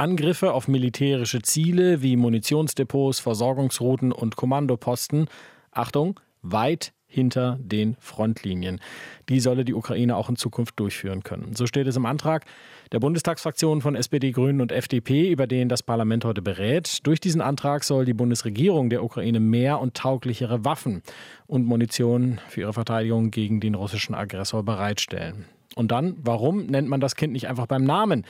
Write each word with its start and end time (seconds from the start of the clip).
Angriffe 0.00 0.54
auf 0.54 0.66
militärische 0.66 1.42
Ziele 1.42 2.00
wie 2.00 2.16
Munitionsdepots, 2.16 3.20
Versorgungsrouten 3.20 4.12
und 4.12 4.34
Kommandoposten, 4.34 5.26
Achtung, 5.72 6.18
weit 6.40 6.94
hinter 7.06 7.58
den 7.60 7.96
Frontlinien. 8.00 8.80
Die 9.28 9.40
solle 9.40 9.62
die 9.66 9.74
Ukraine 9.74 10.16
auch 10.16 10.30
in 10.30 10.36
Zukunft 10.36 10.80
durchführen 10.80 11.22
können. 11.22 11.54
So 11.54 11.66
steht 11.66 11.86
es 11.86 11.96
im 11.96 12.06
Antrag 12.06 12.46
der 12.92 12.98
Bundestagsfraktionen 12.98 13.82
von 13.82 13.94
SPD, 13.94 14.30
Grünen 14.30 14.62
und 14.62 14.72
FDP, 14.72 15.30
über 15.30 15.46
den 15.46 15.68
das 15.68 15.82
Parlament 15.82 16.24
heute 16.24 16.40
berät. 16.40 17.06
Durch 17.06 17.20
diesen 17.20 17.42
Antrag 17.42 17.84
soll 17.84 18.06
die 18.06 18.14
Bundesregierung 18.14 18.88
der 18.88 19.04
Ukraine 19.04 19.38
mehr 19.38 19.80
und 19.80 19.92
tauglichere 19.92 20.64
Waffen 20.64 21.02
und 21.46 21.66
Munition 21.66 22.40
für 22.48 22.62
ihre 22.62 22.72
Verteidigung 22.72 23.30
gegen 23.30 23.60
den 23.60 23.74
russischen 23.74 24.14
Aggressor 24.14 24.62
bereitstellen. 24.62 25.44
Und 25.74 25.92
dann, 25.92 26.16
warum 26.22 26.64
nennt 26.64 26.88
man 26.88 27.00
das 27.00 27.16
Kind 27.16 27.34
nicht 27.34 27.48
einfach 27.48 27.66
beim 27.66 27.84
Namen? 27.84 28.24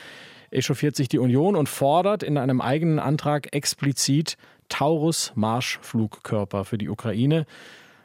Echauffiert 0.51 0.97
sich 0.97 1.09
die 1.09 1.19
Union 1.19 1.55
und 1.57 1.69
fordert 1.69 2.23
in 2.23 2.37
einem 2.37 2.61
eigenen 2.61 2.99
Antrag 2.99 3.55
explizit 3.55 4.37
Taurus-Marschflugkörper 4.69 6.65
für 6.65 6.79
die 6.79 6.89
Ukraine. 6.89 7.47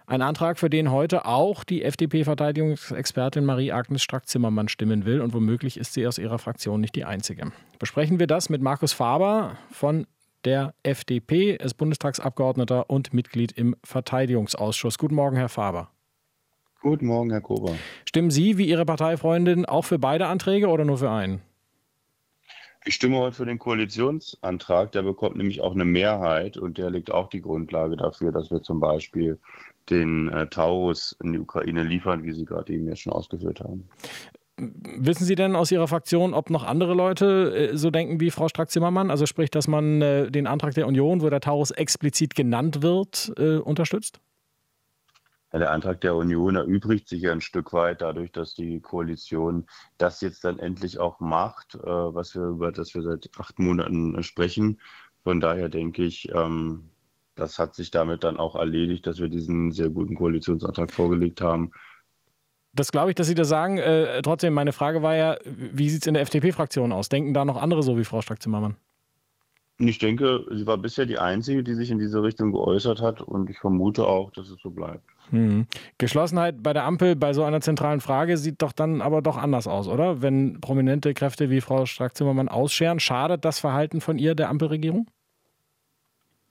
Ein 0.07 0.21
Antrag, 0.21 0.59
für 0.59 0.69
den 0.69 0.91
heute 0.91 1.25
auch 1.25 1.63
die 1.63 1.81
FDP-Verteidigungsexpertin 1.83 3.43
Marie-Agnes 3.43 4.03
Strack-Zimmermann 4.03 4.67
stimmen 4.67 5.05
will 5.05 5.19
und 5.21 5.33
womöglich 5.33 5.77
ist 5.77 5.93
sie 5.93 6.05
aus 6.05 6.19
ihrer 6.19 6.37
Fraktion 6.37 6.79
nicht 6.79 6.95
die 6.95 7.05
einzige. 7.05 7.51
Besprechen 7.79 8.19
wir 8.19 8.27
das 8.27 8.49
mit 8.49 8.61
Markus 8.61 8.93
Faber 8.93 9.57
von 9.71 10.05
der 10.43 10.75
FDP, 10.83 11.55
ist 11.55 11.73
Bundestagsabgeordneter 11.75 12.87
und 12.87 13.15
Mitglied 13.15 13.51
im 13.53 13.75
Verteidigungsausschuss. 13.83 14.99
Guten 14.99 15.15
Morgen, 15.15 15.37
Herr 15.37 15.49
Faber. 15.49 15.89
Guten 16.81 17.07
Morgen, 17.07 17.31
Herr 17.31 17.41
Kober. 17.41 17.73
Stimmen 18.07 18.29
Sie 18.29 18.59
wie 18.59 18.67
Ihre 18.67 18.85
Parteifreundin 18.85 19.65
auch 19.65 19.85
für 19.85 19.97
beide 19.97 20.27
Anträge 20.27 20.67
oder 20.67 20.85
nur 20.85 20.99
für 20.99 21.09
einen? 21.09 21.41
Ich 22.87 22.95
stimme 22.95 23.17
heute 23.17 23.35
für 23.35 23.45
den 23.47 23.57
Koalitionsantrag. 23.57 24.91
Der 24.91 25.01
bekommt 25.01 25.37
nämlich 25.37 25.61
auch 25.61 25.73
eine 25.73 25.85
Mehrheit 25.85 26.55
und 26.55 26.77
der 26.77 26.91
legt 26.91 27.11
auch 27.11 27.29
die 27.29 27.41
Grundlage 27.41 27.97
dafür, 27.97 28.31
dass 28.31 28.51
wir 28.51 28.61
zum 28.61 28.79
Beispiel 28.79 29.39
den 29.89 30.29
äh, 30.29 30.47
Taurus 30.47 31.17
in 31.23 31.33
die 31.33 31.39
Ukraine 31.39 31.83
liefern, 31.83 32.23
wie 32.23 32.31
Sie 32.31 32.45
gerade 32.45 32.71
eben 32.73 32.87
ja 32.87 32.95
schon 32.95 33.11
ausgeführt 33.11 33.59
haben. 33.59 33.89
Wissen 34.57 35.25
Sie 35.25 35.35
denn 35.35 35.55
aus 35.55 35.71
Ihrer 35.71 35.87
Fraktion, 35.87 36.35
ob 36.35 36.51
noch 36.51 36.63
andere 36.63 36.93
Leute 36.93 37.71
äh, 37.71 37.77
so 37.77 37.89
denken 37.89 38.19
wie 38.19 38.29
Frau 38.29 38.47
Strack-Zimmermann? 38.47 39.09
Also 39.09 39.25
sprich, 39.25 39.49
dass 39.49 39.67
man 39.67 40.01
äh, 40.03 40.29
den 40.29 40.45
Antrag 40.45 40.75
der 40.75 40.87
Union, 40.87 41.21
wo 41.21 41.29
der 41.29 41.41
Taurus 41.41 41.71
explizit 41.71 42.35
genannt 42.35 42.83
wird, 42.83 43.33
äh, 43.37 43.57
unterstützt? 43.57 44.19
Ja, 45.55 45.59
der 45.59 45.71
Antrag 45.71 46.01
der 46.01 46.15
Union 46.15 46.57
erübrigt 46.57 47.07
sich 47.07 47.21
ja 47.21 47.31
ein 47.31 47.39
Stück 47.39 47.71
weit 47.71 48.01
dadurch, 48.01 48.29
dass 48.33 48.55
die 48.55 48.81
Koalition 48.81 49.67
das 49.97 50.19
jetzt 50.19 50.43
dann 50.43 50.59
endlich 50.59 50.99
auch 50.99 51.21
macht, 51.21 51.75
äh, 51.75 51.79
was 51.87 52.35
wir 52.35 52.43
über 52.43 52.73
das 52.73 52.93
wir 52.93 53.01
seit 53.03 53.29
acht 53.39 53.57
Monaten 53.57 54.21
sprechen. 54.21 54.81
Von 55.23 55.39
daher 55.39 55.69
denke 55.69 56.03
ich, 56.03 56.27
ähm, 56.35 56.89
das 57.35 57.57
hat 57.57 57.73
sich 57.73 57.89
damit 57.89 58.25
dann 58.25 58.35
auch 58.35 58.57
erledigt, 58.57 59.07
dass 59.07 59.19
wir 59.19 59.29
diesen 59.29 59.71
sehr 59.71 59.89
guten 59.89 60.15
Koalitionsantrag 60.15 60.91
vorgelegt 60.91 61.39
haben. 61.39 61.71
Das 62.73 62.91
glaube 62.91 63.11
ich, 63.11 63.15
dass 63.15 63.27
Sie 63.27 63.33
das 63.33 63.47
sagen. 63.47 63.77
Äh, 63.77 64.21
trotzdem, 64.23 64.53
meine 64.53 64.73
Frage 64.73 65.03
war 65.03 65.15
ja, 65.15 65.37
wie 65.45 65.89
sieht 65.89 66.01
es 66.01 66.07
in 66.07 66.15
der 66.15 66.23
FDP-Fraktion 66.23 66.91
aus? 66.91 67.07
Denken 67.07 67.33
da 67.33 67.45
noch 67.45 67.61
andere 67.61 67.81
so 67.81 67.97
wie 67.97 68.03
Frau 68.03 68.21
Strack-Zimmermann? 68.21 68.75
Ich 69.77 69.99
denke, 69.99 70.45
sie 70.51 70.67
war 70.67 70.77
bisher 70.77 71.05
die 71.05 71.19
Einzige, 71.19 71.63
die 71.63 71.75
sich 71.75 71.91
in 71.91 71.99
diese 71.99 72.21
Richtung 72.21 72.51
geäußert 72.51 73.01
hat 73.01 73.21
und 73.21 73.49
ich 73.49 73.57
vermute 73.57 74.05
auch, 74.05 74.31
dass 74.31 74.49
es 74.49 74.59
so 74.61 74.69
bleibt. 74.69 75.14
Hm. 75.31 75.67
Geschlossenheit 75.97 76.61
bei 76.61 76.73
der 76.73 76.83
Ampel 76.83 77.15
bei 77.15 77.33
so 77.33 77.43
einer 77.43 77.61
zentralen 77.61 78.01
Frage 78.01 78.37
sieht 78.37 78.61
doch 78.61 78.71
dann 78.71 79.01
aber 79.01 79.21
doch 79.21 79.37
anders 79.37 79.67
aus, 79.67 79.87
oder? 79.87 80.21
Wenn 80.21 80.61
prominente 80.61 81.13
Kräfte 81.13 81.49
wie 81.49 81.61
Frau 81.61 81.85
Strack-Zimmermann 81.85 82.49
ausscheren, 82.49 82.99
schadet 82.99 83.45
das 83.45 83.59
Verhalten 83.59 84.01
von 84.01 84.17
ihr 84.17 84.35
der 84.35 84.49
Ampelregierung? 84.49 85.09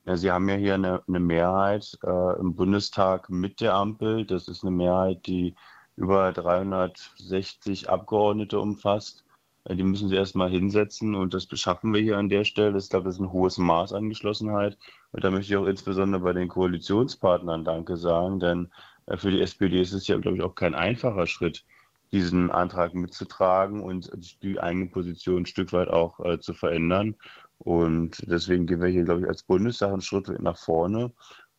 Ja, 0.07 0.17
Sie 0.17 0.31
haben 0.31 0.49
ja 0.49 0.57
hier 0.57 0.75
eine, 0.75 1.03
eine 1.09 1.21
Mehrheit 1.21 1.99
äh, 2.03 2.39
im 2.39 2.55
Bundestag 2.55 3.31
mit 3.31 3.61
der 3.61 3.75
Ampel. 3.75 4.27
Das 4.27 4.49
ist 4.49 4.63
eine 4.63 4.71
Mehrheit, 4.71 5.27
die 5.27 5.55
über 5.97 6.33
360 6.33 7.89
Abgeordnete 7.89 8.59
umfasst. 8.59 9.25
Die 9.71 9.83
müssen 9.83 10.11
Sie 10.11 10.17
erstmal 10.17 10.51
hinsetzen 10.51 11.15
und 11.15 11.33
das 11.33 11.47
beschaffen 11.47 11.95
wir 11.95 12.01
hier 12.03 12.19
an 12.19 12.29
der 12.29 12.45
Stelle. 12.45 12.77
Ich 12.77 12.91
glaube, 12.91 13.07
das 13.07 13.15
ist 13.15 13.21
ein 13.21 13.33
hohes 13.33 13.57
Maß 13.57 13.95
an 13.95 14.11
Geschlossenheit. 14.11 14.77
Und 15.13 15.25
da 15.25 15.31
möchte 15.31 15.53
ich 15.53 15.57
auch 15.57 15.67
insbesondere 15.67 16.23
bei 16.23 16.35
den 16.35 16.49
Koalitionspartnern 16.49 17.65
Danke 17.65 17.97
sagen, 17.97 18.41
denn 18.41 18.71
äh, 19.07 19.17
für 19.17 19.31
die 19.31 19.41
SPD 19.41 19.81
ist 19.81 19.93
es 19.95 20.07
ja, 20.07 20.19
glaube 20.19 20.37
ich, 20.37 20.43
auch 20.43 20.55
kein 20.55 20.75
einfacher 20.75 21.27
Schritt, 21.27 21.65
diesen 22.13 22.51
Antrag 22.51 22.95
mitzutragen 22.95 23.83
und 23.83 24.11
die 24.43 24.61
eigene 24.61 24.87
Position 24.87 25.43
ein 25.43 25.47
Stück 25.47 25.73
weit 25.73 25.89
auch 25.89 26.21
äh, 26.21 26.39
zu 26.39 26.53
verändern. 26.53 27.17
Und 27.59 28.23
deswegen 28.31 28.67
gehen 28.67 28.83
wir 28.83 28.89
hier, 28.89 29.05
glaube 29.05 29.23
ich, 29.23 29.29
als 29.29 29.43
Bundestag 29.43 29.93
einen 29.93 30.03
Schritt 30.03 30.29
nach 30.41 30.59
vorne 30.59 31.13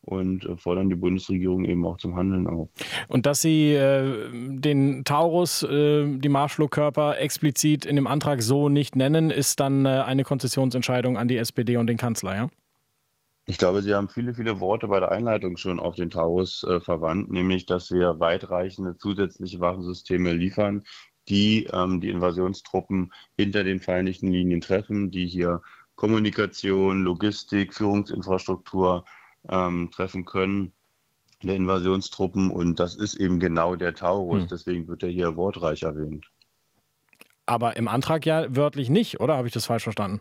und 0.06 0.46
äh, 0.46 0.56
fordern 0.56 0.88
die 0.88 0.94
Bundesregierung 0.94 1.64
eben 1.64 1.84
auch 1.84 1.98
zum 1.98 2.16
Handeln 2.16 2.46
auf. 2.46 2.68
Und 3.08 3.26
dass 3.26 3.42
Sie 3.42 3.74
äh, 3.74 4.30
den 4.32 5.04
Taurus, 5.04 5.62
äh, 5.62 6.06
die 6.16 6.28
Marschflugkörper, 6.28 7.18
explizit 7.18 7.84
in 7.84 7.96
dem 7.96 8.06
Antrag 8.06 8.40
so 8.40 8.68
nicht 8.68 8.96
nennen, 8.96 9.30
ist 9.30 9.60
dann 9.60 9.84
äh, 9.84 9.88
eine 10.06 10.24
Konzessionsentscheidung 10.24 11.18
an 11.18 11.28
die 11.28 11.36
SPD 11.36 11.76
und 11.76 11.88
den 11.88 11.98
Kanzler, 11.98 12.34
ja? 12.34 12.48
Ich 13.48 13.58
glaube, 13.58 13.80
Sie 13.80 13.94
haben 13.94 14.08
viele, 14.08 14.34
viele 14.34 14.58
Worte 14.58 14.88
bei 14.88 14.98
der 14.98 15.12
Einleitung 15.12 15.56
schon 15.56 15.78
auf 15.78 15.94
den 15.94 16.10
Taurus 16.10 16.64
äh, 16.64 16.80
verwandt, 16.80 17.30
nämlich, 17.30 17.64
dass 17.66 17.92
wir 17.92 18.18
weitreichende 18.18 18.96
zusätzliche 18.96 19.60
Waffensysteme 19.60 20.32
liefern, 20.32 20.82
die 21.28 21.68
ähm, 21.72 22.00
die 22.00 22.10
Invasionstruppen 22.10 23.12
hinter 23.36 23.62
den 23.62 23.80
feindlichen 23.80 24.32
Linien 24.32 24.60
treffen, 24.60 25.10
die 25.12 25.26
hier 25.26 25.62
Kommunikation, 25.94 27.02
Logistik, 27.02 27.72
Führungsinfrastruktur 27.72 29.04
ähm, 29.48 29.90
treffen 29.92 30.24
können 30.24 30.72
der 31.42 31.56
Invasionstruppen. 31.56 32.50
Und 32.50 32.80
das 32.80 32.96
ist 32.96 33.14
eben 33.14 33.40
genau 33.40 33.76
der 33.76 33.94
Taurus. 33.94 34.42
Hm. 34.42 34.48
Deswegen 34.48 34.88
wird 34.88 35.02
er 35.02 35.10
hier 35.10 35.36
wortreich 35.36 35.82
erwähnt. 35.82 36.26
Aber 37.46 37.76
im 37.76 37.88
Antrag 37.88 38.26
ja 38.26 38.54
wörtlich 38.54 38.90
nicht, 38.90 39.20
oder 39.20 39.36
habe 39.36 39.46
ich 39.46 39.54
das 39.54 39.66
falsch 39.66 39.84
verstanden? 39.84 40.20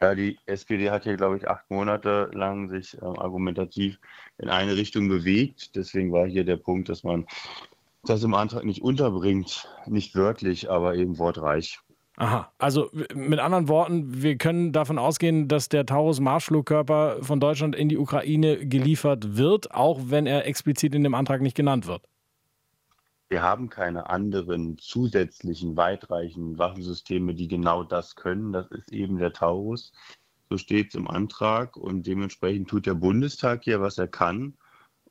Ja, 0.00 0.14
die 0.14 0.38
SPD 0.46 0.90
hat 0.90 1.04
hier, 1.04 1.16
glaube 1.16 1.38
ich, 1.38 1.48
acht 1.48 1.68
Monate 1.70 2.30
lang 2.32 2.68
sich 2.68 2.94
äh, 2.94 3.04
argumentativ 3.04 3.98
in 4.38 4.48
eine 4.48 4.76
Richtung 4.76 5.08
bewegt. 5.08 5.74
Deswegen 5.74 6.12
war 6.12 6.26
hier 6.26 6.44
der 6.44 6.56
Punkt, 6.56 6.88
dass 6.88 7.02
man 7.02 7.26
das 8.04 8.22
im 8.22 8.34
Antrag 8.34 8.64
nicht 8.64 8.82
unterbringt, 8.82 9.68
nicht 9.86 10.14
wörtlich, 10.14 10.70
aber 10.70 10.94
eben 10.94 11.18
wortreich. 11.18 11.80
Aha, 12.20 12.52
also 12.58 12.90
mit 13.14 13.38
anderen 13.38 13.68
Worten, 13.68 14.22
wir 14.22 14.36
können 14.38 14.72
davon 14.72 14.98
ausgehen, 14.98 15.46
dass 15.46 15.68
der 15.68 15.86
Taurus 15.86 16.18
Marschflugkörper 16.18 17.18
von 17.22 17.38
Deutschland 17.38 17.76
in 17.76 17.88
die 17.88 17.96
Ukraine 17.96 18.66
geliefert 18.66 19.36
wird, 19.36 19.70
auch 19.70 20.00
wenn 20.06 20.26
er 20.26 20.44
explizit 20.44 20.96
in 20.96 21.04
dem 21.04 21.14
Antrag 21.14 21.40
nicht 21.42 21.56
genannt 21.56 21.86
wird. 21.86 22.02
Wir 23.28 23.42
haben 23.42 23.68
keine 23.68 24.10
anderen 24.10 24.78
zusätzlichen 24.78 25.76
weitreichenden 25.76 26.58
Waffensysteme, 26.58 27.34
die 27.34 27.46
genau 27.46 27.84
das 27.84 28.16
können. 28.16 28.52
Das 28.52 28.66
ist 28.72 28.90
eben 28.90 29.18
der 29.18 29.32
Taurus. 29.32 29.92
So 30.50 30.58
steht 30.58 30.88
es 30.88 30.94
im 30.96 31.06
Antrag 31.06 31.76
und 31.76 32.04
dementsprechend 32.08 32.68
tut 32.68 32.86
der 32.86 32.94
Bundestag 32.94 33.62
hier, 33.62 33.80
was 33.80 33.96
er 33.96 34.08
kann, 34.08 34.54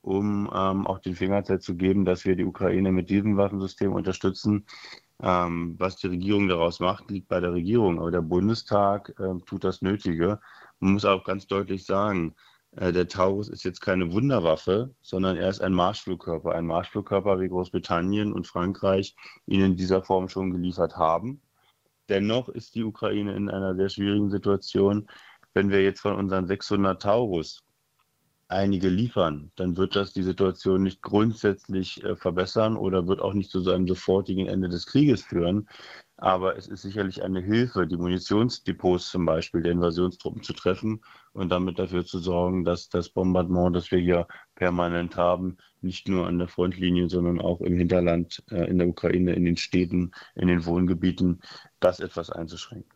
um 0.02 0.52
ähm, 0.54 0.86
auch 0.86 1.00
den 1.00 1.16
Fingerzeig 1.16 1.62
zu 1.62 1.76
geben, 1.76 2.04
dass 2.04 2.26
wir 2.26 2.36
die 2.36 2.44
Ukraine 2.44 2.92
mit 2.92 3.10
diesem 3.10 3.38
Waffensystem 3.38 3.94
unterstützen. 3.94 4.66
Ähm, 5.22 5.76
was 5.80 5.98
die 5.98 6.08
Regierung 6.08 6.48
daraus 6.48 6.80
macht, 6.80 7.10
liegt 7.10 7.28
bei 7.28 7.40
der 7.40 7.54
Regierung. 7.54 8.00
Aber 8.00 8.12
der 8.12 8.22
Bundestag 8.22 9.14
äh, 9.20 9.40
tut 9.46 9.64
das 9.64 9.82
Nötige. 9.82 10.40
Man 10.80 10.94
muss 10.94 11.06
auch 11.06 11.24
ganz 11.24 11.48
deutlich 11.48 11.86
sagen, 11.86 12.36
äh, 12.76 12.92
der 12.92 13.08
Taurus 13.08 13.50
ist 13.50 13.64
jetzt 13.64 13.82
keine 13.82 14.12
Wunderwaffe, 14.12 14.94
sondern 15.02 15.38
er 15.38 15.50
ist 15.50 15.62
ein 15.62 15.74
Marschflugkörper. 15.74 16.54
Ein 16.54 16.68
Marschflugkörper, 16.68 17.40
wie 17.40 17.50
Großbritannien 17.50 18.32
und 18.32 18.48
Frankreich 18.48 19.16
ihn 19.48 19.62
in 19.62 19.76
dieser 19.76 20.04
Form 20.04 20.30
schon 20.30 20.52
geliefert 20.52 20.98
haben. 20.98 21.42
Dennoch 22.10 22.50
ist 22.50 22.76
die 22.76 22.84
Ukraine 22.84 23.36
in 23.36 23.50
einer 23.50 23.76
sehr 23.76 23.90
schwierigen 23.90 24.30
Situation. 24.30 25.10
Wenn 25.54 25.72
wir 25.72 25.82
jetzt 25.84 26.02
von 26.02 26.16
unseren 26.16 26.48
600 26.48 27.02
Taurus 27.02 27.64
einige 28.50 28.90
liefern, 28.90 29.52
dann 29.56 29.78
wird 29.78 29.96
das 29.96 30.14
die 30.14 30.24
Situation 30.24 30.84
nicht 30.84 31.02
grundsätzlich 31.02 32.04
äh, 32.04 32.16
verbessern 32.16 32.78
oder 32.78 33.08
wird 33.08 33.22
auch 33.22 33.34
nicht 33.34 33.52
zu 33.52 33.70
einem 33.72 33.88
sofortigen 33.88 34.48
Ende 34.48 34.70
des 34.70 34.86
Krieges 34.86 35.24
führen. 35.24 35.68
Aber 36.20 36.58
es 36.58 36.68
ist 36.68 36.82
sicherlich 36.82 37.24
eine 37.24 37.42
Hilfe, 37.42 37.86
die 37.86 37.96
Munitionsdepots 37.96 39.12
zum 39.12 39.26
Beispiel 39.26 39.62
der 39.62 39.74
Invasionstruppen 39.74 40.42
zu 40.42 40.54
treffen 40.54 41.02
und 41.34 41.50
damit 41.50 41.78
dafür 41.78 42.06
zu 42.06 42.18
sorgen, 42.18 42.64
dass 42.64 42.90
das 42.90 43.10
Bombardement, 43.10 43.76
das 43.76 43.92
wir 43.92 44.00
hier 44.00 44.28
permanent 44.56 45.16
haben, 45.16 45.58
nicht 45.82 46.08
nur 46.08 46.26
an 46.26 46.40
der 46.40 46.48
Frontlinie, 46.48 47.08
sondern 47.08 47.40
auch 47.40 47.62
im 47.62 47.78
Hinterland, 47.78 48.44
äh, 48.50 48.68
in 48.68 48.80
der 48.80 48.88
Ukraine, 48.88 49.34
in 49.34 49.46
den 49.46 49.58
Städten, 49.58 50.12
in 50.34 50.48
den 50.48 50.66
Wohngebieten, 50.66 51.40
das 51.80 52.00
etwas 52.00 52.32
einzuschränken. 52.32 52.90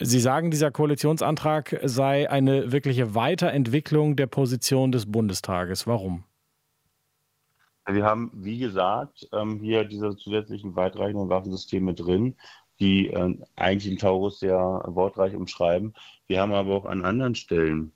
Sie 0.00 0.18
sagen, 0.18 0.50
dieser 0.50 0.72
Koalitionsantrag 0.72 1.78
sei 1.84 2.28
eine 2.28 2.72
wirkliche 2.72 3.14
Weiterentwicklung 3.14 4.16
der 4.16 4.26
Position 4.26 4.90
des 4.90 5.10
Bundestages. 5.10 5.86
Warum? 5.86 6.24
Wir 7.86 8.04
haben, 8.04 8.30
wie 8.34 8.58
gesagt, 8.58 9.28
ähm, 9.32 9.60
hier 9.60 9.84
diese 9.84 10.16
zusätzlichen 10.16 10.74
weitreichenden 10.74 11.28
Waffensysteme 11.28 11.92
drin, 11.92 12.34
die 12.84 13.08
äh, 13.08 13.34
eigentlich 13.56 13.90
den 13.90 13.98
Taurus 13.98 14.40
sehr 14.40 14.58
wortreich 14.58 15.34
umschreiben. 15.34 15.94
Wir 16.26 16.42
haben 16.42 16.52
aber 16.52 16.74
auch 16.74 16.84
an 16.84 17.04
anderen 17.04 17.34
Stellen 17.34 17.92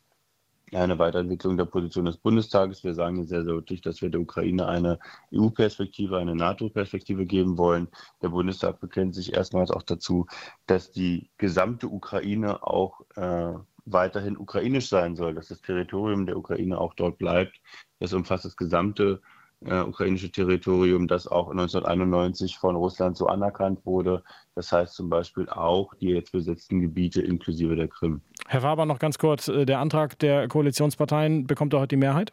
eine 0.72 0.98
Weiterentwicklung 0.98 1.56
der 1.58 1.66
Position 1.66 2.06
des 2.06 2.16
Bundestages. 2.16 2.84
Wir 2.84 2.94
sagen 2.94 3.26
sehr, 3.26 3.44
sehr 3.44 3.52
deutlich, 3.52 3.82
dass 3.82 4.00
wir 4.00 4.08
der 4.08 4.20
Ukraine 4.20 4.66
eine 4.66 4.98
EU-Perspektive, 5.34 6.16
eine 6.18 6.34
NATO-Perspektive 6.34 7.26
geben 7.26 7.58
wollen. 7.58 7.88
Der 8.22 8.30
Bundestag 8.30 8.80
bekennt 8.80 9.14
sich 9.14 9.34
erstmals 9.34 9.70
auch 9.70 9.82
dazu, 9.82 10.26
dass 10.66 10.90
die 10.90 11.30
gesamte 11.36 11.88
Ukraine 11.88 12.66
auch 12.66 13.02
äh, 13.16 13.52
weiterhin 13.84 14.36
ukrainisch 14.36 14.88
sein 14.88 15.16
soll, 15.16 15.34
dass 15.34 15.48
das 15.48 15.60
Territorium 15.60 16.26
der 16.26 16.36
Ukraine 16.36 16.78
auch 16.78 16.94
dort 16.94 17.18
bleibt. 17.18 17.60
Das 17.98 18.12
umfasst 18.12 18.44
das 18.46 18.56
gesamte 18.56 19.20
äh, 19.22 19.37
ukrainische 19.60 20.30
Territorium, 20.30 21.08
das 21.08 21.26
auch 21.26 21.50
1991 21.50 22.58
von 22.58 22.76
Russland 22.76 23.16
so 23.16 23.26
anerkannt 23.26 23.84
wurde. 23.84 24.22
Das 24.54 24.70
heißt 24.70 24.94
zum 24.94 25.08
Beispiel 25.08 25.48
auch 25.48 25.94
die 25.94 26.08
jetzt 26.08 26.32
besetzten 26.32 26.80
Gebiete 26.80 27.22
inklusive 27.22 27.74
der 27.74 27.88
Krim. 27.88 28.20
Herr 28.46 28.60
Faber, 28.60 28.86
noch 28.86 28.98
ganz 28.98 29.18
kurz, 29.18 29.48
äh, 29.48 29.66
der 29.66 29.80
Antrag 29.80 30.18
der 30.20 30.48
Koalitionsparteien, 30.48 31.46
bekommt 31.46 31.72
er 31.72 31.80
heute 31.80 31.88
die 31.88 31.96
Mehrheit? 31.96 32.32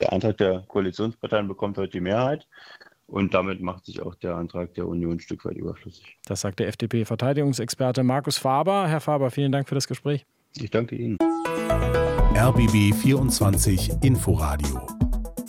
Der 0.00 0.12
Antrag 0.12 0.36
der 0.36 0.60
Koalitionsparteien 0.68 1.48
bekommt 1.48 1.78
heute 1.78 1.92
die 1.92 2.00
Mehrheit. 2.00 2.46
Und 3.06 3.34
damit 3.34 3.62
macht 3.62 3.86
sich 3.86 4.02
auch 4.02 4.16
der 4.16 4.34
Antrag 4.34 4.74
der 4.74 4.86
Union 4.88 5.12
ein 5.12 5.20
Stück 5.20 5.44
weit 5.44 5.56
überflüssig. 5.56 6.18
Das 6.26 6.40
sagt 6.40 6.58
der 6.58 6.68
FDP-Verteidigungsexperte 6.68 8.02
Markus 8.02 8.36
Faber. 8.36 8.88
Herr 8.88 9.00
Faber, 9.00 9.30
vielen 9.30 9.52
Dank 9.52 9.68
für 9.68 9.76
das 9.76 9.86
Gespräch. 9.86 10.26
Ich 10.56 10.70
danke 10.70 10.96
Ihnen. 10.96 11.18
RBB 12.34 12.94
24 12.94 14.02
Inforadio 14.02 14.95